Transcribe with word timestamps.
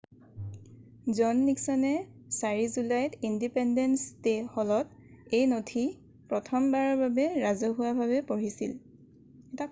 জন 1.17 1.35
নিক্সনে 1.47 1.91
8 2.51 2.69
জুলাইত 2.75 3.11
ইনডিপেণ্ডেন্স 3.29 4.37
হলত 4.55 4.87
এই 5.39 5.43
নথি 5.51 5.83
প্ৰথমবাৰৰ 6.31 6.95
বাবে 7.03 7.27
ৰাজহুৱাভাৱে 7.45 8.23
পঢ়িছিল 8.33 8.73